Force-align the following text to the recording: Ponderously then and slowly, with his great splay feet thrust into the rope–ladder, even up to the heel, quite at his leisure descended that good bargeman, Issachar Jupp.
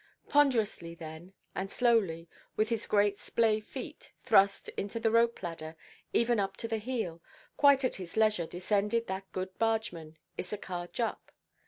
Ponderously 0.29 0.95
then 0.95 1.33
and 1.53 1.69
slowly, 1.69 2.27
with 2.55 2.69
his 2.69 2.87
great 2.87 3.19
splay 3.19 3.59
feet 3.59 4.13
thrust 4.23 4.67
into 4.69 4.99
the 4.99 5.11
rope–ladder, 5.11 5.77
even 6.11 6.39
up 6.39 6.57
to 6.57 6.67
the 6.67 6.79
heel, 6.79 7.21
quite 7.55 7.83
at 7.83 7.97
his 7.97 8.17
leisure 8.17 8.47
descended 8.47 9.05
that 9.05 9.31
good 9.31 9.55
bargeman, 9.59 10.17
Issachar 10.39 10.89
Jupp. 10.91 11.31